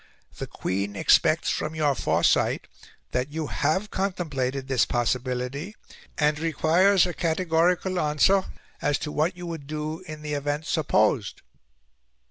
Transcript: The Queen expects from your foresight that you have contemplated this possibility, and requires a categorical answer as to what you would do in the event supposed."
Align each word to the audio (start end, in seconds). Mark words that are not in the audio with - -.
The 0.39 0.47
Queen 0.47 0.95
expects 0.95 1.51
from 1.51 1.75
your 1.75 1.93
foresight 1.93 2.65
that 3.11 3.31
you 3.31 3.45
have 3.45 3.91
contemplated 3.91 4.67
this 4.67 4.83
possibility, 4.83 5.75
and 6.17 6.39
requires 6.39 7.05
a 7.05 7.13
categorical 7.13 7.99
answer 7.99 8.45
as 8.81 8.97
to 8.97 9.11
what 9.11 9.37
you 9.37 9.45
would 9.45 9.67
do 9.67 9.99
in 10.07 10.23
the 10.23 10.33
event 10.33 10.65
supposed." 10.65 11.43